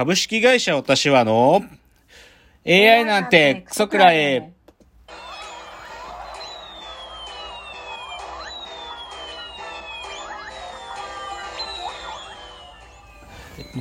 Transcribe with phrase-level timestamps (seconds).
[0.00, 1.62] 株式会社おたしわの
[2.66, 4.50] AI なんてクソくらえ。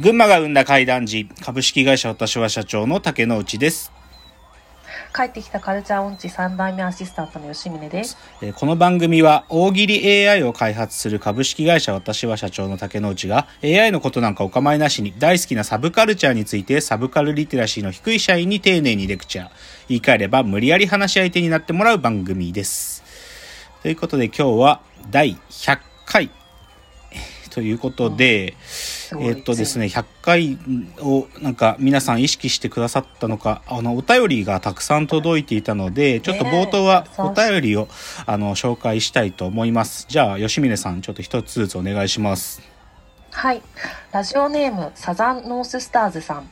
[0.02, 3.99] 群馬が生んだ怪談時、株式会社私は社長の竹之内です。
[5.13, 8.17] 帰ってきたカルチャー音痴3代目アシスタントの吉峰です。
[8.42, 19.49] えこの番組は大喜利 AI を開発する株式会社私は社長の竹之内が AI のことなんかお構いなしに大好きなサブカルチャーについてサブカルリテラシーの低い社員に丁寧にレクチャー。
[19.89, 23.03] 言い換えれば無理やり話し相手になってもらう番組です。
[23.81, 26.31] ということで今日は第100回
[27.49, 28.55] ということで、
[29.20, 30.57] えっとですね、100回
[31.02, 37.88] をなんか皆さん意識してくださったのか、あの、お便りがたくさん届いていたので、ちょっと冒頭はお便りを、
[38.26, 40.05] あの、紹介したいと思います。
[40.09, 42.62] じゃあ、吉峰さん、ちょっと一つずつお願いします。
[43.31, 43.62] はい。
[44.12, 46.49] ラジオネーム、サザンノーススターズさん。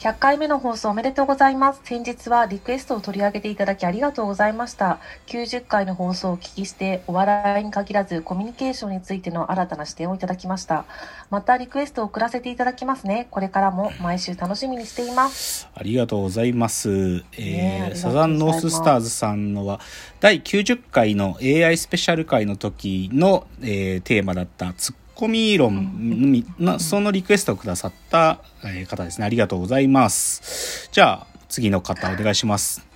[0.00, 1.82] 100回目の放送おめでとうございます。
[1.84, 4.98] 先日はリクエストを取り上げていただきありがとうございました。
[5.26, 10.86] 90回の放送をお聞きして、お笑いに限らずコミュニケーションについての新たな視点をいただきました。
[11.28, 13.28] またリクエストを送らせていただきますね。
[13.30, 15.68] これからも毎週楽しみにしています。
[15.74, 17.22] ありがとうございます。
[17.36, 19.80] えー、サザンノーススターズさんのは、
[20.20, 29.26] 第90回の AI スペシャル回の時の、えーテーマだったツッコミ論の、そのリクエストをくださった、え方ですね。
[29.26, 30.88] ありがとうございます。
[30.92, 32.88] じゃあ、次の方お願いします。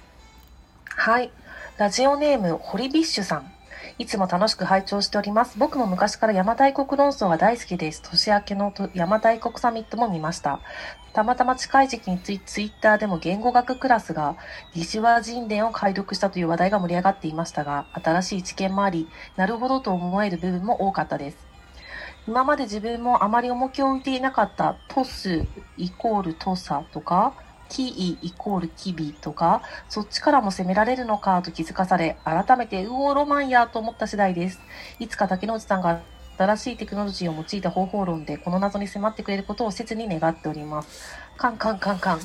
[0.86, 1.30] はい。
[1.76, 3.52] ラジオネーム、ホリビッシュさん。
[3.98, 5.58] いつも楽しく拝聴しております。
[5.58, 8.00] 僕も昔から邪馬台国論争が大好きです。
[8.00, 10.60] 年明けのと邪馬台国サミットも見ました。
[11.12, 14.36] たまたま近い時期にツイツイッターでも言語学クラスが
[14.74, 21.53] 西和人伝を解読したという話題が盛り上がっていましたが、新しい知見もあり、なるほどと思える部分も多かったです。
[22.26, 27.34] 今まで自分もあまり重きを置いていなかったトスイコールトサとか、
[27.68, 34.60] キイイコールキビとか、そっちからも攻められるのかと気づかされ、改めて、うおロマンやと思った次第です。
[34.98, 36.00] いつか竹之内さんが
[36.38, 41.14] 新しいテクノロジーを用いた方法論でこの謎に迫ってくれることを切に願っております。
[41.36, 42.20] カンカンカンカン。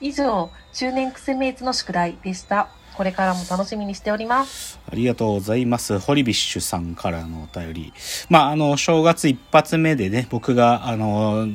[0.00, 2.68] 以上、中年癖メイツの宿題でした。
[2.96, 4.78] これからも楽しみにしております。
[4.90, 5.98] ありがとうございます。
[5.98, 7.92] ホリビッシュさんからのお便り。
[8.28, 11.46] まあ、あの、正月一発目でね、僕が、あの、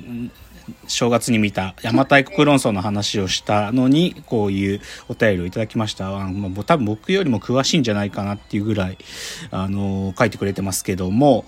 [0.87, 6.15] 正月に見た邪馬台国論争の話をしたのに、こういうお便りをいただきました。
[6.17, 8.97] あのもう多分僕よりも詳しいんじゃないかなっていうぐらい、
[9.51, 11.45] あの、書いてくれてますけども、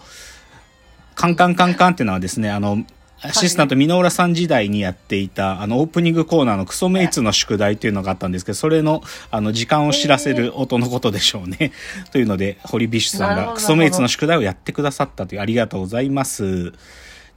[1.16, 2.84] カンカンカンカンっていうのはですね、あの、
[3.24, 11.72] アシスタント箕浦さん時代にやっていた、あの、オープニングコーナーのクソメイツの宿題っていうのがあったんですけど、それの、あの、時間を知らせる音のことでしょうね。
[12.12, 16.74] というので、堀ビッシュさんがクソメイツの宿題をやってくださったという、ありがとうございます。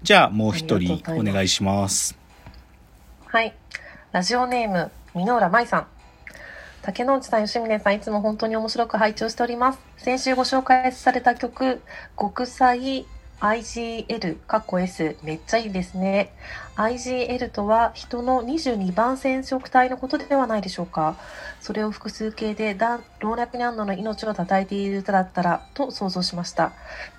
[0.03, 2.17] じゃあ、もう一人お願いします。
[3.27, 3.55] はい。
[4.13, 5.87] ラジオネーム、箕浦舞さん。
[6.81, 9.79] 竹之内さん、吉峰さん、いつも本当に面白く拝聴しております。
[9.99, 11.83] 先週ご紹介された曲、
[12.17, 13.07] 国際
[13.41, 16.33] IGL、かっこ S、めっちゃいいですね。
[16.77, 21.17] IGL とは人の22番染色体のことではないでしょうか。
[21.61, 22.77] それを複数形で
[23.21, 26.73] 老若男女の命を称えている歌だったらと想像しました。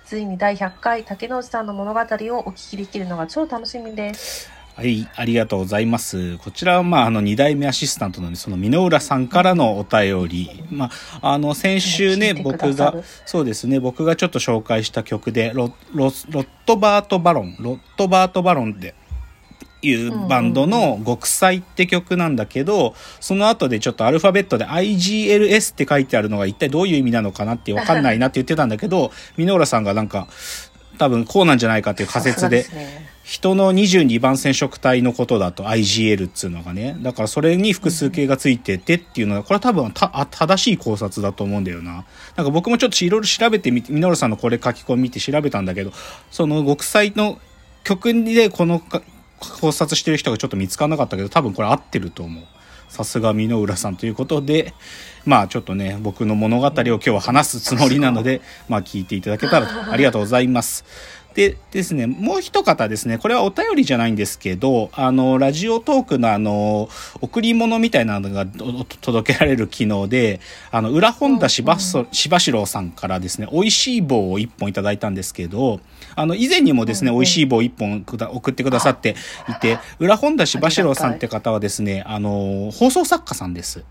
[0.04, 2.06] ついに第100回竹之内さんの物語をお
[2.52, 4.55] 聞きできるのが超楽しみです。
[4.76, 6.36] はい、ありがとうございます。
[6.36, 10.64] こちらは、まあ、あの、二代目アシスタントのね、その、箕浦さんからのお便り。
[10.70, 10.90] ま
[11.22, 12.94] あ、あの、先週ね、僕が
[13.24, 18.94] そうですね、僕がちょっと紹介した曲で、ロロロットバート・バロン、ロットバート・バロンって
[19.80, 30.28] いうバンドの極彩って曲なんだけど、その後でちょっとアルファベットで IGLS って書いてあるのが一体どういう意味なのかなってわかんないなって言ってたんだけど、箕浦さんがなんか、
[30.98, 36.96] 多分こうなんじゃないかっていう仮説でね人の22番染色体のことだと IGL っつうのがね。
[37.00, 42.04] だからそれに複数形がついててっていうのは、これは多分正しい考察だと思うんだよな。
[42.36, 45.90] なんか僕もちょっといろいろ調べてみて、ミノルさんのこれ書き込み見て調べたんだけど、
[46.30, 47.40] その極彩の
[47.82, 49.02] 曲でこのか
[49.40, 52.44] 考察してる人がちょっと見つからなかったけど、多分これ合ってると思う。
[52.88, 54.74] さすが箕浦さんということで、
[55.24, 60.84] まあちょっとね、僕の物語を今日は話すつもりなので、まあ聞いていただけたらと、ありがとうございます。
[61.36, 66.88] でですね、もう一方ですね、これはお便りじゃないんですけど、あの、ラジオトークのあの、
[67.20, 70.40] 贈り物みたいなのがお届けられる機能で、
[70.70, 75.80] あの、裏本田しばそしばしろうさんからですね、美味しい棒を一本いただいたんですけど、
[76.14, 79.14] あの、以前にもですね、美味しい棒一本くだ送ってくださって
[79.50, 83.84] いて、裏本田しばしろうさんって方はですね、あの、放送作家さんです。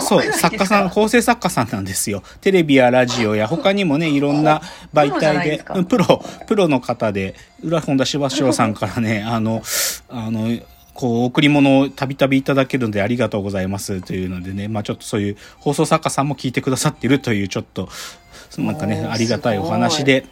[0.00, 2.22] そう、作家さん、 構成作家さんなんですよ。
[2.40, 4.62] テレビやラジオや他にもね、いろんな
[4.94, 9.62] 媒体でプロ、プロの方で、裏本田しばしろさんからね、 あの、
[10.08, 10.58] あの、
[10.94, 17.88] こう、贈り物をたびたびいただけるのでありがとうございますというのでね、まあちょっとそういう放送作家さんも聞いてくださっているというちょっと、
[18.58, 20.26] なんかね、ありがたいお話で、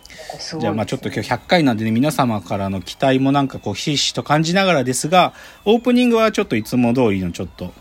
[0.61, 5.33] じゃあまあちょっと今日100回なんでね、皆様からの期待もなんかこう、ひしひしと感じながらですが、
[5.65, 7.73] オープニングはちょっといつも通りのちょっと、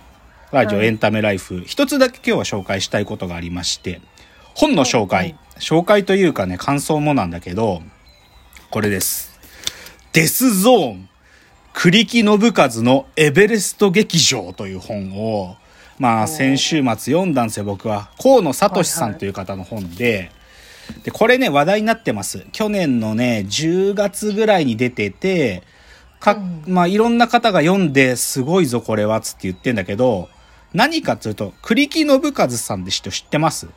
[0.52, 4.02] ラジオエンタメライフ、一つだけ今日は紹介したいことがありまして、
[4.56, 7.84] 本の紹介、紹介というかね、感想もなんだけど、
[8.72, 9.40] これです。
[10.12, 11.10] デスゾーン、
[11.74, 12.42] 栗木信和
[12.82, 15.56] のエベレスト劇場という本を、
[16.00, 18.10] まあ先週末読んだんですよ、僕は。
[18.20, 20.32] 河野聡さんという方の本で、
[21.04, 22.48] で、これね、話題になってます。
[22.54, 25.62] 去年のね、10月ぐらいに出てて、
[26.20, 30.28] か、まあいろんな方が読んで、すごいぞこれは、つって言ってんだけど、
[30.74, 33.68] 何かっていうと、栗木信和さんで人知ってます？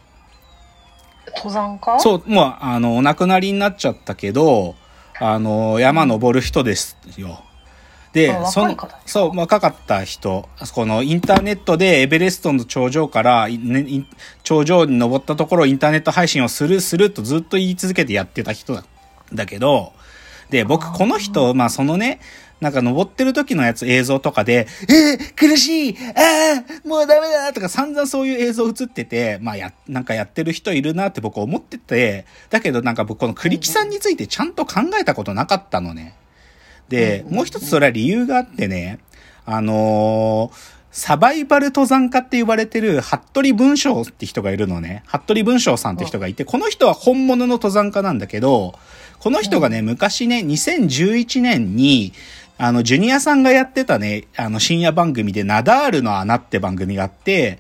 [1.36, 1.98] 登山家？
[2.00, 4.74] そう、もう、あの、お亡くなりになっちゃったけど、
[5.18, 7.42] あの、山登る人ですよ。
[8.12, 14.04] で、その、そう、若かった人、このインターネットでエベレストの頂上から、ね、
[14.42, 18.84] 頂上に登ったところインターネット配信をするするとずっと言い続けてやってた人だ。
[19.32, 19.94] だけど、
[20.50, 22.20] で、僕この人、まあそのね、
[22.62, 36.14] なんか登ってる時のやつ映像とかで、えー、苦しいああもうダメだとか散々そういう映像映ってて、まあや、なんかやってる人いるなって僕思ってて、だけどなんか僕この栗木さんについてちゃんと考えたことなかったのね。
[36.88, 39.00] で、もう一つそれは理由があってね、
[39.44, 45.02] あのーサバイバル登山家って言われてる、服部文章って人がいるのね。
[45.06, 48.78] 服部文章さんって人がいて、この人は本物の登山家なんだけど、
[49.18, 52.12] この人がね、昔ね、2011年に、
[52.58, 57.58] あの、ジュニアさんがやってたね、あの、深夜番組で、ナダールの穴って番組があって、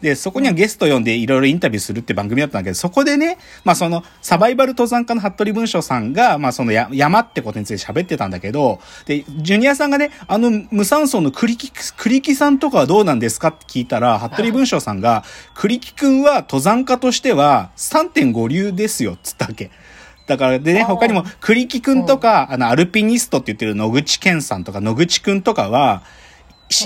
[0.00, 15.22] で、そこにはゲスト呼んでいろいろインタビューするって番組だったんだけど、そこでね、まあその、サバイバル登山家の服部文章さんが、まあその山ってことについて喋ってたんだけど、で、ジュニアさんがね、あの無酸素の栗木、栗木さんとかはどうなんですかって聞いたら、服部文章さんが、
[15.54, 19.70] 栗木くんは登山家としては3.5流ですよ、つったわけ。
[20.30, 26.04] だからでね、他にも、栗木くんとか、あの、アルピニストって言ってる野口健さんとか野口くんとかは、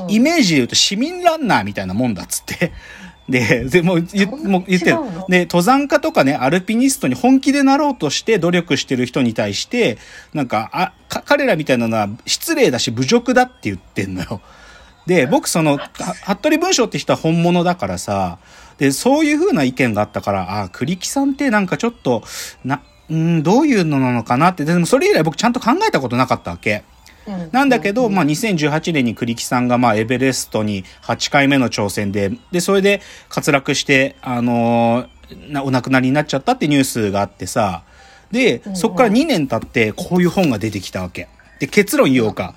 [0.08, 2.73] イメージで言うと市民ランナーみたいなもんだっつって。
[3.29, 4.99] で、でも言もう言ってる。
[5.29, 9.99] で、登山家とかね、アルピニストに本気でなろうとして努力してる人に対して、
[10.32, 14.41] なんか、あ、か彼らみたいなのは失礼だし侮辱だって言ってんのよ。
[15.06, 18.38] で、僕その、服部文章って人は本物だからさ、
[18.79, 22.25] で、そういう風な意見があったから、あ、栗木さんってなんかちょっと、
[22.64, 26.85] な、うん、どういうのなのかなって、でもそれ以来僕ちゃんと考えたことなかったわけ。
[27.53, 33.01] なんだけど、まあ、2018年に栗木さんが、まあ、エベレストに8回目の挑戦で、で、それで
[33.35, 37.83] 滑落して、あのー、お亡くなりになっちゃったってニュースがあってさ、
[38.31, 41.29] で、そこから2年経って、こういう本が出てきたわけ。
[41.61, 42.55] で、結論言おうか。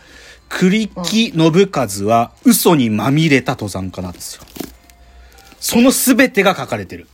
[0.49, 4.43] 栗木信和は嘘にまみれた登山家なんですよ。
[5.59, 7.07] その全てが書かれてる。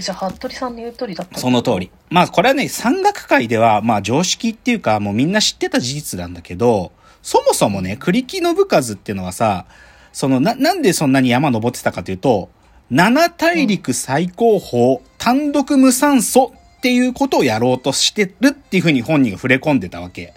[0.00, 1.90] じゃあ、服部さんの言う通りだったその通り。
[2.10, 6.92] まあ、これはね、山岳界では、まあ、常識っていうか、もうみんな知ってた事実なんだけど、
[7.22, 9.66] そもそもね、栗木信和っていうのはさ、
[10.12, 12.48] その、な、なんでそんなに山登ってたかというと、
[12.90, 20.32] 七大陸最高峰、単独無酸素っていうことをやろうとしてるっていうふうに本人が触れ込んでたわけ。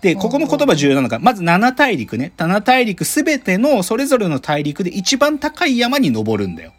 [0.00, 2.32] で、ここの言葉重要なのが、まず七大陸ね。
[2.36, 6.72] 七大陸すべてのそれぞれの大陸で一番高い山に登るんだよ。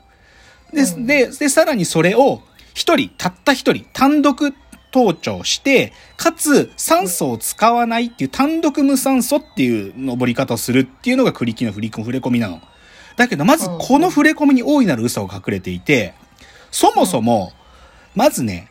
[0.74, 2.42] で、で、で、さらにそれを
[2.74, 4.54] 一人、たった一人、単独
[4.94, 12.62] 登頂して、かつ酸素を使わないっていう単独無酸素っていう登り方をするっていうのが栗木の振り込みなの。
[13.16, 16.14] だけど、まずこの触れ込みに大いなる嘘が隠れていて、
[16.72, 17.52] そもそも、
[18.16, 18.70] まずね、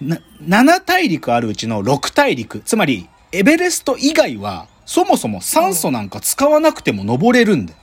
[0.00, 7.77] な、7大陸あるうちの6大陸、つまり、エベレスト以外は、そもそも酸素なんか使わなくても登れるんだよ。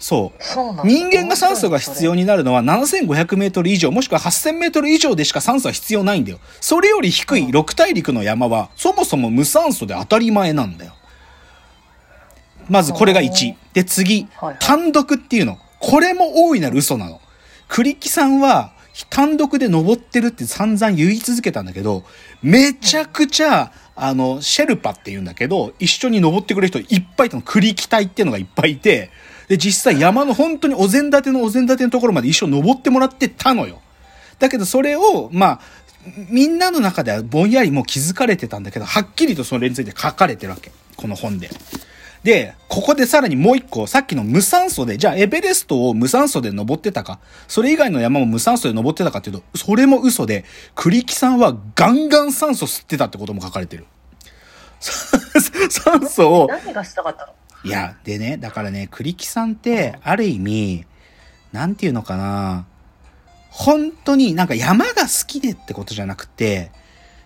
[0.00, 0.42] そう。
[0.42, 6.40] そう人間が酸素が必要になるのは7500メートル以上、もしくは8000メートル以上でしか酸素は必要ないんだよ。
[6.60, 10.94] それより低い6大陸の山は、そもそも無酸素で当たり前なんだよ。
[12.70, 13.54] まずこれが1。
[13.74, 14.26] で、次、
[14.58, 15.58] 単独っていうの。
[15.80, 17.20] これも大いなる嘘なの。
[17.68, 18.72] 栗木さんは、
[19.08, 22.04] 単独で登ってるって散々言い続けたんだけど、
[22.42, 27.42] めちゃくちゃ、あの、シェルパって言うんだけど、一緒に登ってくれる人いっぱいいたの。
[27.42, 29.10] 栗木隊っていうのがいっぱいいて、
[29.50, 33.80] で、実際山の本当にお膳立てのお膳立てのところまで一緒に登ってもらってたのよ。
[34.38, 35.60] だけどそれを、まあ、
[36.28, 40.70] みんなの中ではぼんやりもう気づかれてたんだけど、はっきりとそれについて書かれてるわけ。
[40.94, 41.50] この本で。
[42.22, 50.44] で、ここでさらにもう一個、さっきの無酸素で、じゃあエベレストを無酸素で登ってたか、それ以外の山も無酸素で登ってたかっていうと、それも嘘で、
[50.76, 53.84] 栗木さんはガンガン酸素吸ってたってことも書かれてる。
[54.78, 57.32] 酸素を、何がしたかったの？
[57.62, 60.86] いや、でね、だからね、栗木さんって、ある意味、
[61.52, 62.66] なんていうのかな、
[63.50, 66.70] 本当になんか山が好きでってことじゃなくて、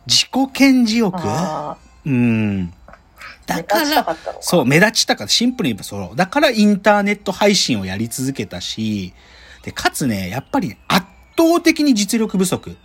[0.07, 1.17] 自己顕示欲？
[1.23, 2.73] あうん。
[2.87, 2.99] あ、
[3.47, 4.17] だ目から、か。
[4.41, 5.33] そう、目立ちたかった。
[5.33, 6.17] シンプルに言えばそう。
[6.17, 9.15] だからインターネット配信をやり続けたし、
[9.63, 11.07] で、かつね、やっぱり圧
[11.39, 12.77] 倒的に実力不足。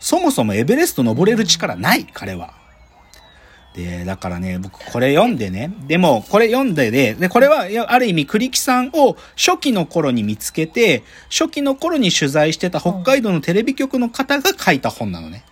[0.00, 2.54] そもそもエベレスト登れる力ない、彼は。
[3.78, 15.44] で、だからね、僕これ読んでね、でもこれ読んでで、で、これはある意味栗木さんを初期の頃に見つけて、初期の頃に取材してた北海道のテレビ局の方が書いた本なのね。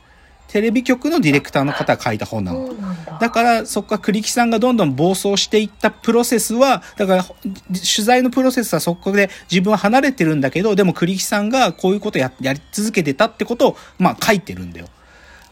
[0.49, 2.69] テレビ局のディレクターの方が書いた本なの。
[3.05, 3.19] だ。
[3.21, 14.89] だから、そっから栗木さんがどんどん暴走していったプロセスは、だから、取材のプロセスはそこで自分は離れてるんだけど、でも栗木さんがこういうことややり続けてたってことを、まあ書いてるんだよ。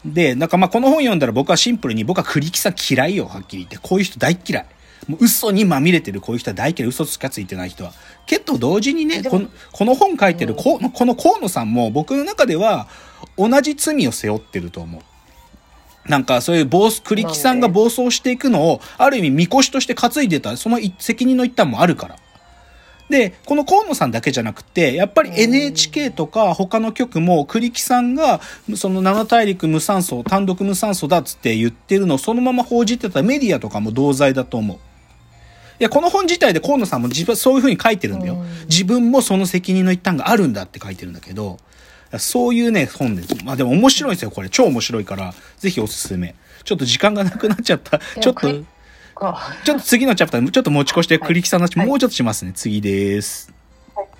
[0.05, 3.77] で、なんかまあこの本読んだら僕はシンプルに僕は栗木さん嫌いよ、はっきり言って。
[3.77, 4.65] こういう人大嫌い。
[5.07, 6.89] もう嘘にまみれてるこういう人は大嫌い。
[6.89, 7.93] 嘘つかついてない人は。
[8.25, 12.87] けど同時にね、このこの本書いてるここの河野さんも僕の中では
[13.37, 15.01] 同じ罪を背負ってると思う。
[16.07, 22.15] なんかそういう暴走、栗木さんが暴走していくのを、ある意味、みこしとして担いでた、その責任の一端もあるから。
[23.09, 28.41] で、この河野さんだけじゃなくて、やっぱり NHK とか他の局も栗木さんが、
[28.75, 34.77] その七大陸無酸素、単独無酸素だっつって言ってるのをそのまま報じてたメディアとかも同罪だと思う。
[35.79, 38.43] いや、この本自体で河野さんも自分そういうふうに書いてるんだよ。
[38.69, 41.59] 自分もその責任の一端があるんだって書いてるんだけど、
[42.17, 43.35] そういうね、本です。
[43.43, 44.49] まあでも面白いですよ、これ。
[44.49, 46.35] 超面白いから、ぜひおすすめ。
[46.63, 47.99] ちょっと時間がなくなっちゃった。
[47.99, 48.49] ちょっと、
[49.15, 52.51] かちょっと次のチャプター、ちょっと持ち越して、栗木さんの話、はいもうちょっとしますね。
[52.53, 53.54] 次です。